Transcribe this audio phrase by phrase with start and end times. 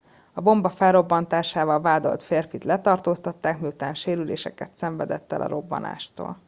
[0.33, 6.37] a bomba felrobbantásával vádolt férfit letartóztatták miután sérüléseket szenvedett el a robbanástól